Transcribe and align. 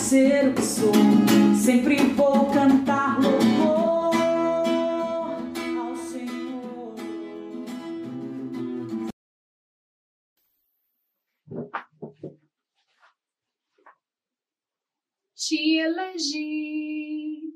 ser 0.00 0.48
o 0.48 0.54
que 0.54 0.62
sou. 0.62 0.92
Sempre 1.54 1.96
vou 2.14 2.50
cantar 2.50 3.20
louvor 3.20 4.14
ao 5.78 5.96
Senhor. 5.96 6.94
Te 15.34 15.78
elegi 15.78 17.54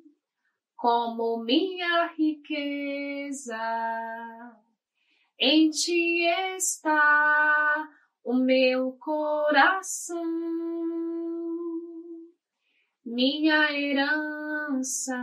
como 0.76 1.42
minha 1.42 2.08
riqueza. 2.08 3.56
Em 5.40 5.70
ti 5.70 6.26
está 6.56 7.88
o 8.22 8.34
meu 8.34 8.92
coração, 8.92 10.22
minha 13.04 13.70
herança 13.70 15.22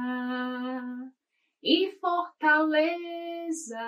e 1.63 1.91
fortaleza, 1.99 3.80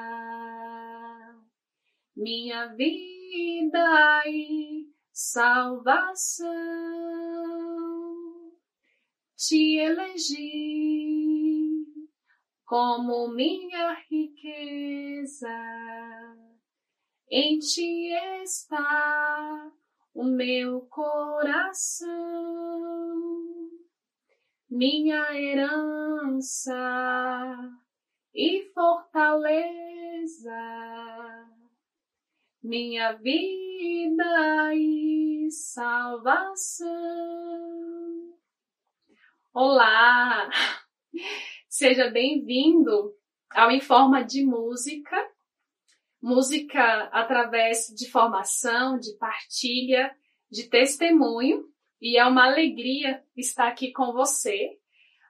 minha 2.15 2.67
vida 2.75 4.23
e 4.25 4.89
salvação. 5.11 6.49
Te 9.35 9.77
elegi 9.77 10.93
como 12.65 13.27
minha 13.27 13.93
riqueza. 14.09 15.49
Em 17.29 17.59
ti 17.59 18.11
está 18.43 19.71
o 20.13 20.23
meu 20.23 20.81
coração, 20.81 22.07
minha 24.75 25.31
herança 25.39 26.73
e 28.33 28.71
fortaleza, 28.73 29.69
minha 32.63 33.11
vida 33.11 34.73
e 34.73 35.47
salvação. 35.51 36.89
Olá! 39.53 40.49
Seja 41.69 42.09
bem-vindo 42.09 43.13
ao 43.51 43.69
Em 43.69 43.79
Forma 43.79 44.23
de 44.23 44.43
Música, 44.43 45.15
música 46.19 47.03
através 47.11 47.93
de 47.95 48.09
formação, 48.09 48.97
de 48.97 49.15
partilha, 49.19 50.17
de 50.49 50.67
testemunho, 50.67 51.63
e 52.01 52.17
é 52.17 52.25
uma 52.25 52.47
alegria 52.47 53.22
estar 53.35 53.67
aqui 53.67 53.91
com 53.91 54.11
você. 54.13 54.77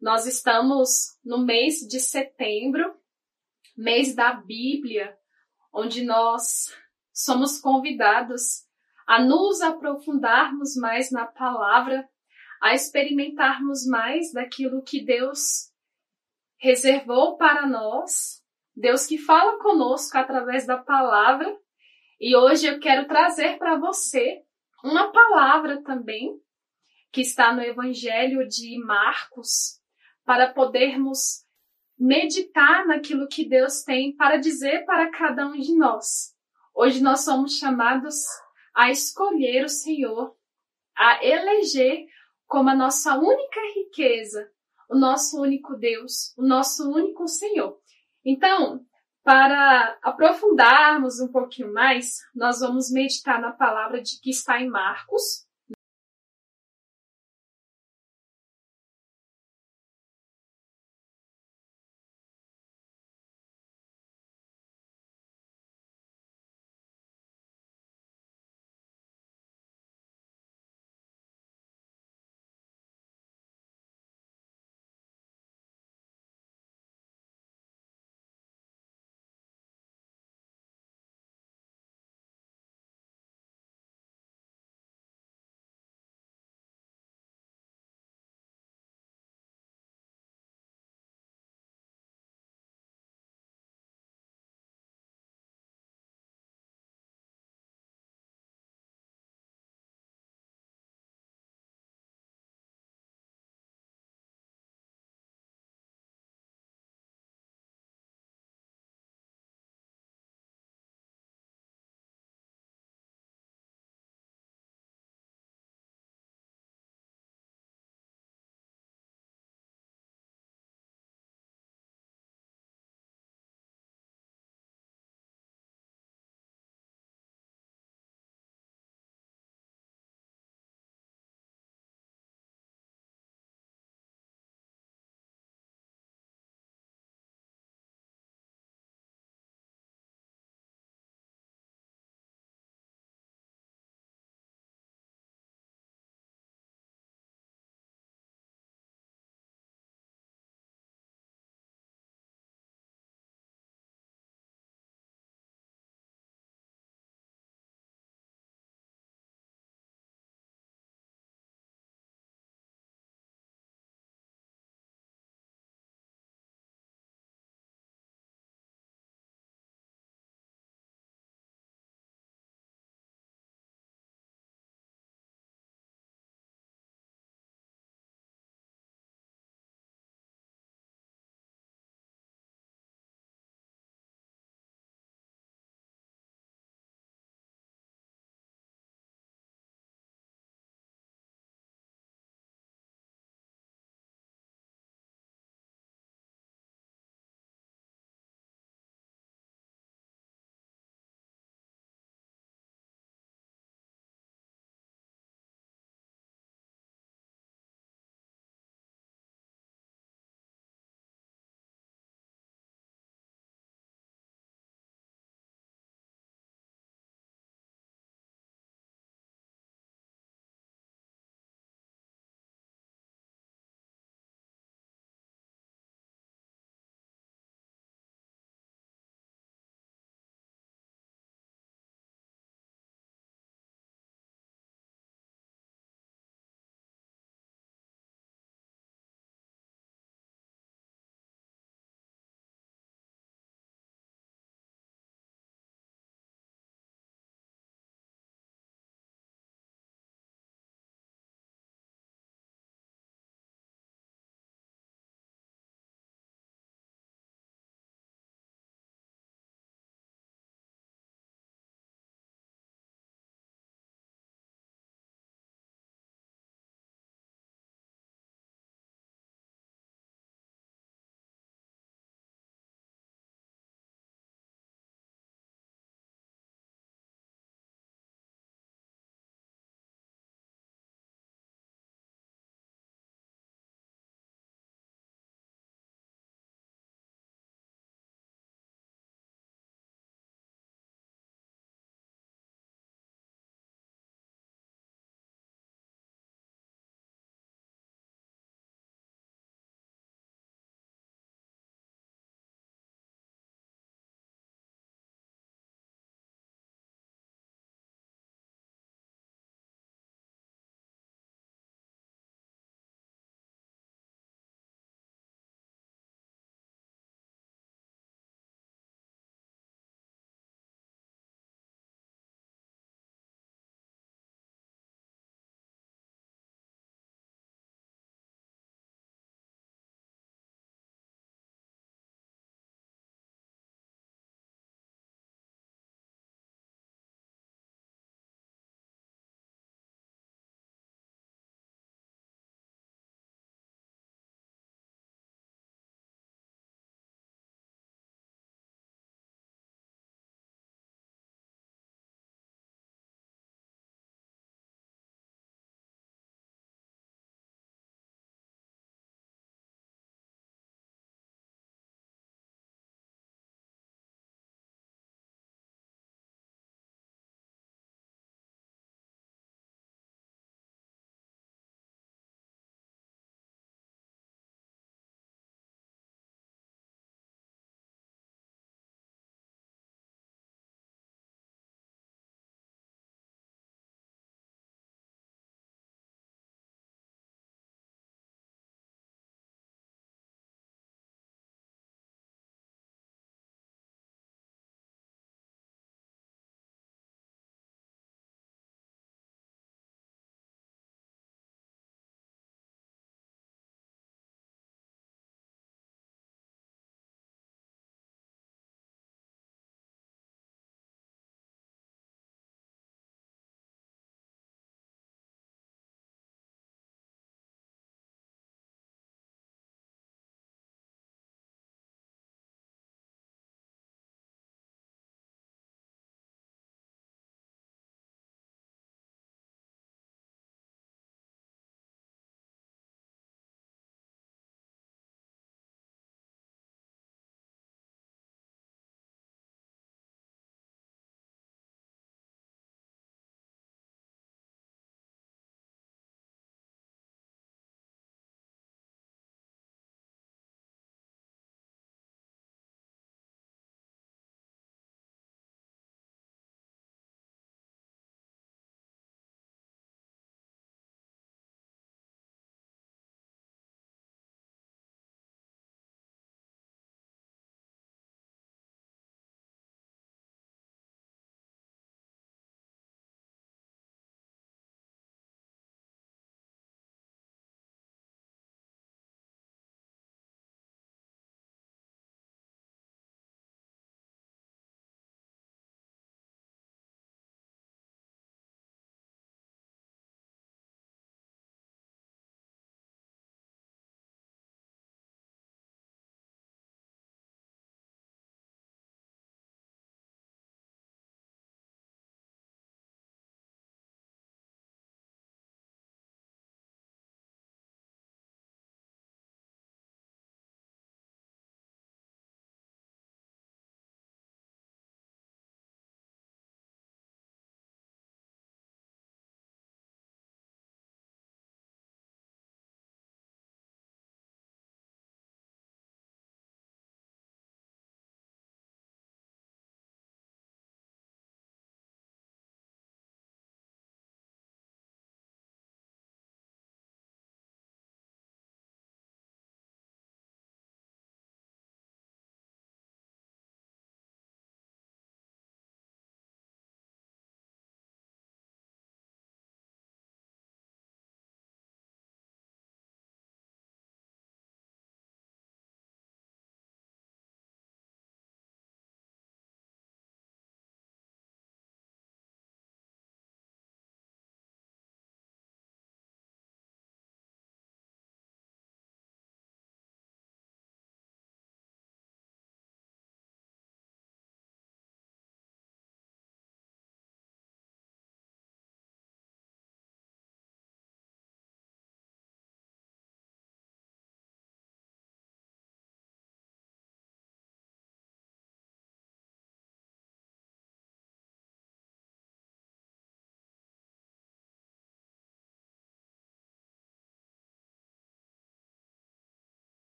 Nós 0.00 0.26
estamos 0.26 1.18
no 1.24 1.44
mês 1.44 1.80
de 1.86 2.00
setembro, 2.00 2.94
mês 3.76 4.14
da 4.14 4.32
Bíblia, 4.32 5.16
onde 5.72 6.02
nós 6.02 6.74
somos 7.12 7.60
convidados 7.60 8.64
a 9.06 9.22
nos 9.22 9.60
aprofundarmos 9.60 10.76
mais 10.76 11.10
na 11.10 11.26
palavra, 11.26 12.08
a 12.62 12.74
experimentarmos 12.74 13.86
mais 13.86 14.32
daquilo 14.32 14.82
que 14.82 15.04
Deus 15.04 15.70
reservou 16.58 17.36
para 17.36 17.66
nós, 17.66 18.42
Deus 18.74 19.06
que 19.06 19.18
fala 19.18 19.58
conosco 19.58 20.16
através 20.16 20.66
da 20.66 20.78
palavra. 20.78 21.54
E 22.20 22.36
hoje 22.36 22.66
eu 22.66 22.78
quero 22.78 23.06
trazer 23.06 23.58
para 23.58 23.76
você 23.76 24.42
uma 24.84 25.10
palavra 25.10 25.82
também 25.82 26.40
que 27.12 27.20
está 27.20 27.52
no 27.52 27.62
Evangelho 27.62 28.46
de 28.46 28.78
Marcos, 28.84 29.80
para 30.24 30.52
podermos 30.52 31.44
meditar 31.98 32.86
naquilo 32.86 33.28
que 33.28 33.48
Deus 33.48 33.82
tem 33.82 34.14
para 34.16 34.36
dizer 34.36 34.84
para 34.86 35.10
cada 35.10 35.46
um 35.46 35.58
de 35.58 35.74
nós. 35.74 36.34
Hoje 36.74 37.02
nós 37.02 37.20
somos 37.20 37.58
chamados 37.58 38.16
a 38.74 38.90
escolher 38.90 39.64
o 39.64 39.68
Senhor, 39.68 40.34
a 40.96 41.24
eleger 41.24 42.06
como 42.46 42.70
a 42.70 42.74
nossa 42.74 43.18
única 43.18 43.60
riqueza 43.74 44.50
o 44.90 44.98
nosso 44.98 45.40
único 45.40 45.76
Deus, 45.76 46.36
o 46.36 46.42
nosso 46.42 46.90
único 46.90 47.28
Senhor. 47.28 47.78
Então, 48.24 48.84
para 49.22 49.96
aprofundarmos 50.02 51.20
um 51.20 51.28
pouquinho 51.28 51.72
mais, 51.72 52.18
nós 52.34 52.58
vamos 52.58 52.90
meditar 52.90 53.40
na 53.40 53.52
palavra 53.52 54.02
de 54.02 54.20
que 54.20 54.30
está 54.30 54.60
em 54.60 54.68
Marcos, 54.68 55.46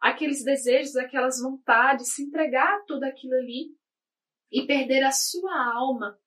aqueles 0.00 0.44
desejos, 0.44 0.96
aquelas 0.96 1.40
vontades, 1.40 2.14
se 2.14 2.22
entregar 2.22 2.84
tudo 2.86 3.04
aquilo 3.04 3.34
ali 3.34 3.76
e 4.50 4.66
perder 4.66 5.02
a 5.04 5.10
sua 5.10 5.74
alma. 5.74 6.18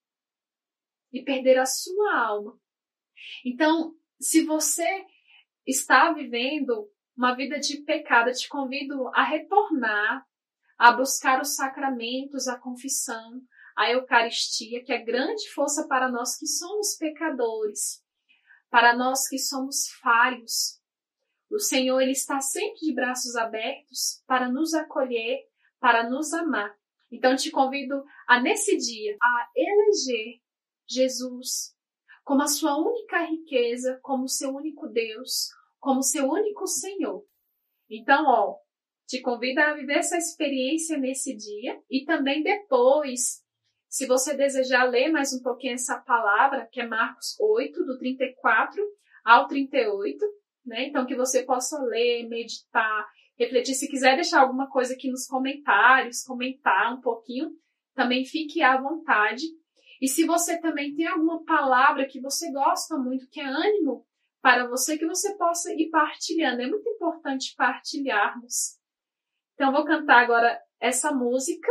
E 1.12 1.24
perder 1.24 1.58
a 1.58 1.66
sua 1.66 2.20
alma. 2.20 2.60
Então, 3.46 3.96
se 4.20 4.46
você 4.46 5.06
está 5.66 6.14
vivendo 6.14 6.92
uma 7.16 7.36
vida 7.36 7.60
de 7.60 7.82
pecado, 7.82 8.30
eu 8.30 8.36
te 8.36 8.48
convido 8.48 9.08
a 9.10 9.24
retornar, 9.24 10.26
a 10.78 10.92
buscar 10.94 11.42
os 11.42 11.56
sacramentos, 11.56 12.48
a 12.48 12.60
confissão, 12.60 13.42
a 13.76 13.92
Eucaristia, 13.92 14.84
que 14.84 14.94
é 14.94 15.04
grande 15.04 15.50
força 15.50 15.88
para 15.88 16.10
nós 16.10 16.38
que 16.38 16.46
somos 16.46 16.96
pecadores, 16.98 18.04
para 18.70 18.96
nós 18.96 19.28
que 19.28 19.38
somos 19.38 19.90
falhos. 20.02 20.79
O 21.52 21.60
Senhor 21.60 22.00
ele 22.00 22.12
está 22.12 22.40
sempre 22.42 22.80
de 22.80 22.94
braços 22.94 23.36
abertos 23.36 24.24
para 24.28 24.50
nos 24.50 24.74
acolher, 24.74 25.40
para 25.80 26.10
nos 26.10 26.34
amar. 26.34 26.76
Então 27.12 27.36
te 27.36 27.50
convido 27.50 28.04
a 28.28 28.40
nesse 28.40 28.78
dia 28.78 29.18
a 29.22 29.50
eleger 29.56 30.42
Jesus 30.88 31.76
como 32.24 32.44
a 32.44 32.48
sua 32.48 32.78
única 32.78 33.24
riqueza, 33.24 34.00
como 34.04 34.28
seu 34.28 34.52
único 34.52 34.88
Deus, 34.88 35.50
como 35.80 36.04
seu 36.04 36.30
único 36.30 36.68
Senhor. 36.68 37.26
Então, 37.90 38.24
ó, 38.28 38.56
te 39.08 39.20
convido 39.20 39.60
a 39.62 39.74
viver 39.74 39.98
essa 39.98 40.16
experiência 40.16 40.96
nesse 40.96 41.36
dia 41.36 41.82
e 41.90 42.06
também 42.06 42.44
depois, 42.44 43.44
se 43.88 44.06
você 44.06 44.36
desejar 44.36 44.84
ler 44.84 45.12
mais 45.12 45.34
um 45.34 45.42
pouquinho 45.42 45.74
essa 45.74 45.98
palavra, 45.98 46.68
que 46.72 46.80
é 46.80 46.86
Marcos 46.86 47.36
8, 47.40 47.84
do 47.84 47.98
34 47.98 48.80
ao 49.26 49.48
38, 49.48 50.24
né? 50.66 50.88
Então, 50.88 51.06
que 51.06 51.16
você 51.16 51.44
possa 51.44 51.82
ler, 51.84 52.28
meditar, 52.28 53.08
refletir. 53.38 53.74
Se 53.74 53.90
quiser 53.90 54.16
deixar 54.16 54.42
alguma 54.42 54.70
coisa 54.70 54.94
aqui 54.94 55.10
nos 55.10 55.26
comentários, 55.26 56.24
comentar 56.24 56.94
um 56.94 57.02
pouquinho, 57.02 57.52
também 57.96 58.26
fique 58.26 58.62
à 58.62 58.80
vontade. 58.80 59.44
E 60.02 60.08
se 60.08 60.26
você 60.26 60.60
também 60.60 60.96
tem 60.96 61.08
alguma 61.08 61.44
palavra 61.44 62.06
que 62.06 62.22
você 62.22 62.52
gosta 62.52 62.98
muito, 62.98 63.30
que 63.30 63.40
é 63.42 63.46
ânimo 63.46 64.06
para 64.42 64.68
você, 64.68 64.98
que 64.98 65.06
você 65.06 65.36
possa 65.36 65.74
ir 65.74 65.90
partilhando. 65.90 66.62
É 66.62 66.68
muito 66.68 66.88
importante 66.88 67.54
partilharmos. 67.58 68.78
Então, 69.54 69.72
vou 69.72 69.84
cantar 69.84 70.24
agora 70.24 70.58
essa 70.80 71.12
música 71.12 71.70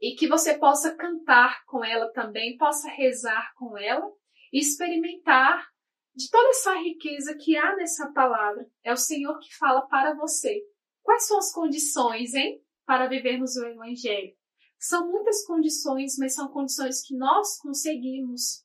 e 0.00 0.14
que 0.14 0.26
você 0.26 0.58
possa 0.58 0.94
cantar 0.94 1.64
com 1.64 1.84
ela 1.84 2.10
também, 2.12 2.56
possa 2.56 2.88
rezar 2.88 3.52
com 3.54 3.76
ela 3.76 4.06
e 4.52 4.58
experimentar 4.58 5.66
de 6.14 6.28
toda 6.30 6.48
essa 6.50 6.74
riqueza 6.74 7.36
que 7.36 7.56
há 7.56 7.76
nessa 7.76 8.10
palavra. 8.12 8.66
É 8.84 8.92
o 8.92 8.96
Senhor 8.96 9.38
que 9.38 9.56
fala 9.56 9.82
para 9.82 10.14
você. 10.14 10.62
Quais 11.02 11.26
são 11.26 11.38
as 11.38 11.52
condições, 11.52 12.34
hein, 12.34 12.62
para 12.84 13.08
vivermos 13.08 13.56
o 13.56 13.66
Evangelho? 13.66 14.34
São 14.78 15.10
muitas 15.10 15.44
condições, 15.44 16.16
mas 16.18 16.34
são 16.34 16.48
condições 16.48 17.02
que 17.06 17.14
nós 17.16 17.58
conseguimos. 17.58 18.64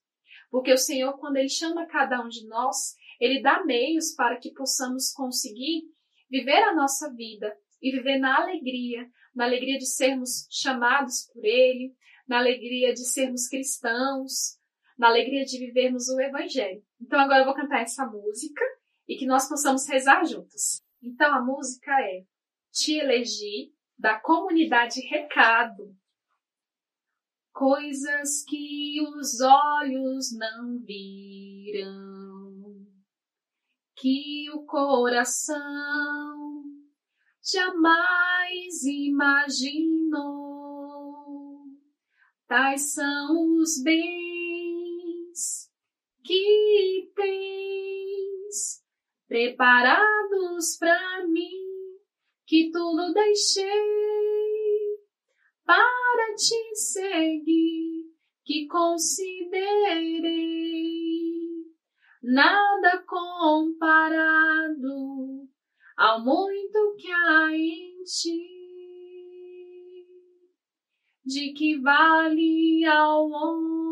Porque 0.49 0.71
o 0.71 0.77
Senhor, 0.77 1.17
quando 1.17 1.37
Ele 1.37 1.49
chama 1.49 1.85
cada 1.87 2.23
um 2.23 2.29
de 2.29 2.47
nós, 2.47 2.95
Ele 3.19 3.41
dá 3.41 3.63
meios 3.65 4.13
para 4.15 4.37
que 4.37 4.53
possamos 4.53 5.11
conseguir 5.11 5.83
viver 6.29 6.63
a 6.63 6.73
nossa 6.73 7.13
vida 7.13 7.55
e 7.81 7.91
viver 7.91 8.17
na 8.17 8.41
alegria, 8.41 9.09
na 9.33 9.45
alegria 9.45 9.77
de 9.77 9.85
sermos 9.85 10.47
chamados 10.49 11.29
por 11.33 11.43
Ele, 11.43 11.93
na 12.27 12.39
alegria 12.39 12.93
de 12.93 13.05
sermos 13.05 13.47
cristãos, 13.47 14.57
na 14.97 15.07
alegria 15.07 15.43
de 15.43 15.59
vivermos 15.59 16.07
o 16.07 16.19
Evangelho. 16.19 16.81
Então 17.05 17.19
agora 17.19 17.41
eu 17.41 17.45
vou 17.45 17.53
cantar 17.53 17.81
essa 17.81 18.03
música 18.03 18.65
e 19.07 19.15
que 19.15 19.27
nós 19.27 19.47
possamos 19.47 19.87
rezar 19.87 20.25
juntos. 20.25 20.81
Então 21.03 21.31
a 21.35 21.39
música 21.39 21.91
é 22.01 22.25
Te 22.71 22.97
Elegi, 22.97 23.71
da 23.95 24.19
comunidade 24.19 25.01
Recado 25.01 25.95
coisas 27.53 28.43
que 28.43 29.01
os 29.01 29.39
olhos 29.39 30.35
não 30.37 30.77
viram, 30.79 32.85
que 33.95 34.49
o 34.51 34.65
coração 34.65 35.55
jamais 37.41 38.83
imaginou. 38.83 40.35
Tais 42.45 42.93
são 42.93 43.61
os 43.61 43.81
bens 43.81 44.24
que 46.25 47.11
tens 47.15 48.83
preparados 49.27 50.75
para 50.79 51.27
mim, 51.27 51.99
que 52.47 52.71
tudo 52.71 53.13
deixei 53.13 53.69
para 55.63 56.33
te 56.35 56.75
seguir, 56.75 58.11
que 58.43 58.67
considerei 58.67 59.45
nada 62.23 63.03
comparado 63.07 64.47
ao 65.95 66.23
muito 66.23 66.95
que 66.97 67.11
há 67.11 67.51
em 67.51 68.03
ti. 68.03 68.55
De 71.23 71.53
que 71.53 71.79
vale 71.79 72.85
ao 72.85 73.29
homem 73.29 73.84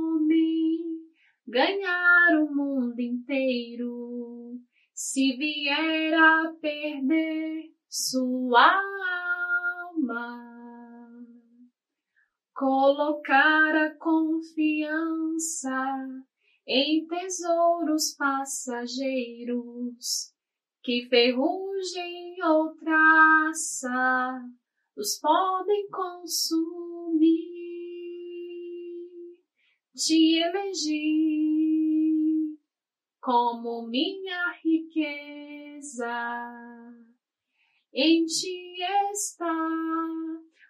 ganhar 1.54 2.42
o 2.42 2.54
mundo 2.54 3.00
inteiro 3.00 4.60
se 4.94 5.38
vier 5.38 6.14
a 6.14 6.52
perder 6.60 7.72
sua 7.88 8.74
alma? 9.86 10.54
colocar 12.54 13.76
a 13.76 13.96
confiança 13.98 15.70
em 16.68 17.06
tesouros 17.08 18.16
passageiros 18.16 19.56
que 20.82 21.08
ferrugem 21.10 22.36
ou 22.44 22.76
traça 22.76 24.44
os 24.96 25.20
podem 25.20 25.90
consumir. 25.90 27.63
Te 29.96 30.42
elegi 30.42 31.84
como 33.22 33.88
minha 33.88 34.52
riqueza, 34.64 36.10
em 37.94 38.26
ti 38.26 38.82
está 39.12 39.54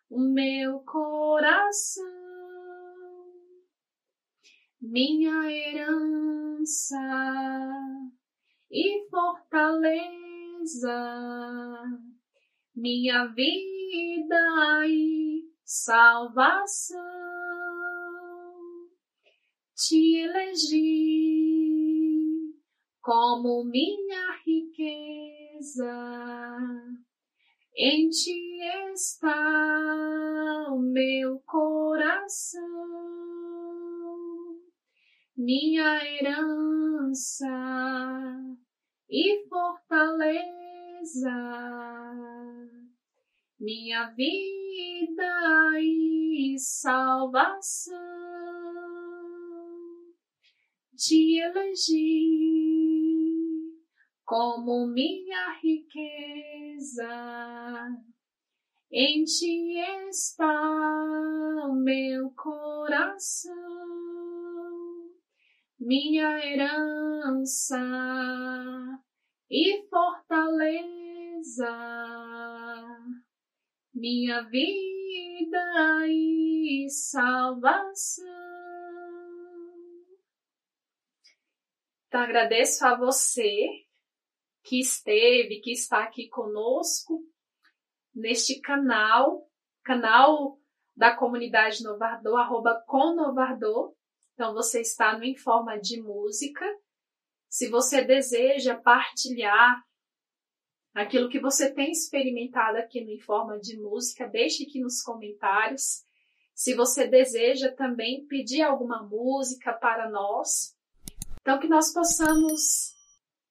o 0.10 0.20
meu 0.20 0.82
coração, 0.82 2.04
minha 4.82 5.50
herança 5.50 7.00
e 8.70 9.08
fortaleza, 9.10 10.12
minha 12.76 13.28
vida 13.28 14.86
e 14.86 15.50
salvação. 15.64 17.43
Te 19.76 20.22
elegi 20.22 21.34
como 23.02 23.64
minha 23.66 24.38
riqueza 24.46 25.94
em 27.76 28.08
ti 28.08 28.60
está 28.94 30.68
o 30.72 30.78
meu 30.80 31.40
coração, 31.40 32.62
minha 35.36 36.06
herança 36.06 37.48
e 39.10 39.44
fortaleza, 39.50 40.44
minha 43.60 44.12
vida 44.12 45.80
e 45.80 46.60
salvação. 46.60 48.53
Te 50.96 51.40
elegi 51.40 52.54
como 54.24 54.88
minha 54.88 55.54
riqueza. 55.62 57.08
Em 58.92 59.24
ti 59.24 59.80
está 60.10 60.46
o 61.68 61.74
meu 61.74 62.30
coração, 62.36 63.54
minha 65.80 66.38
herança 66.46 67.80
e 69.50 69.88
fortaleza, 69.90 71.76
minha 73.96 74.44
vida 74.44 76.08
e 76.08 76.88
salvação. 76.88 78.43
Então 82.14 82.22
agradeço 82.22 82.86
a 82.86 82.96
você 82.96 83.68
que 84.64 84.80
esteve, 84.80 85.62
que 85.62 85.72
está 85.72 86.04
aqui 86.04 86.30
conosco 86.30 87.24
neste 88.14 88.62
canal, 88.62 89.50
canal 89.84 90.60
da 90.96 91.16
comunidade 91.16 91.82
Novardor, 91.82 92.40
arroba. 92.40 92.86
Então 94.32 94.54
você 94.54 94.82
está 94.82 95.18
no 95.18 95.24
Em 95.24 95.36
Forma 95.36 95.76
de 95.80 96.00
Música. 96.04 96.64
Se 97.50 97.68
você 97.68 98.04
deseja 98.04 98.80
partilhar 98.80 99.84
aquilo 100.94 101.30
que 101.30 101.40
você 101.40 101.74
tem 101.74 101.90
experimentado 101.90 102.78
aqui 102.78 103.04
no 103.04 103.10
Em 103.10 103.20
Forma 103.22 103.58
de 103.58 103.76
Música, 103.80 104.28
deixe 104.28 104.66
aqui 104.66 104.80
nos 104.80 105.02
comentários. 105.02 106.04
Se 106.54 106.76
você 106.76 107.08
deseja 107.08 107.72
também 107.72 108.24
pedir 108.28 108.62
alguma 108.62 109.02
música 109.02 109.74
para 109.74 110.08
nós, 110.12 110.78
então 111.44 111.60
que 111.60 111.68
nós 111.68 111.94
possamos 111.94 112.94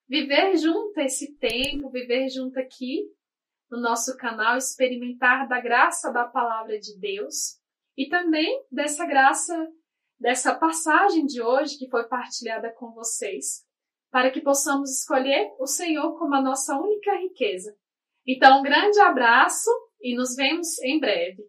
viver 0.09 0.57
junto 0.57 0.98
esse 0.98 1.37
tempo, 1.37 1.90
viver 1.90 2.31
junto 2.31 2.59
aqui 2.59 3.02
no 3.70 3.78
nosso 3.78 4.16
canal, 4.16 4.57
experimentar 4.57 5.46
da 5.46 5.61
graça 5.61 6.11
da 6.11 6.24
palavra 6.24 6.78
de 6.78 6.98
Deus 6.98 7.59
e 7.94 8.09
também 8.09 8.64
dessa 8.72 9.05
graça, 9.05 9.55
dessa 10.18 10.55
passagem 10.55 11.26
de 11.26 11.42
hoje 11.42 11.78
que 11.78 11.90
foi 11.90 12.09
partilhada 12.09 12.72
com 12.72 12.92
vocês, 12.92 13.62
para 14.11 14.31
que 14.31 14.40
possamos 14.40 14.90
escolher 14.90 15.52
o 15.59 15.66
Senhor 15.66 16.18
como 16.18 16.35
a 16.35 16.40
nossa 16.40 16.74
única 16.78 17.14
riqueza. 17.18 17.76
Então, 18.26 18.61
um 18.61 18.62
grande 18.62 18.98
abraço 19.00 19.70
e 20.00 20.16
nos 20.16 20.35
vemos 20.35 20.81
em 20.83 20.98
breve. 20.98 21.42